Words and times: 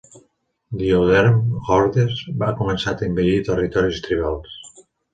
BioDerm 0.79 1.37
Hordes 1.67 2.25
ha 2.47 2.51
començat 2.65 3.07
a 3.07 3.09
invadir 3.13 3.39
territoris 3.53 4.05
tribals. 4.11 4.61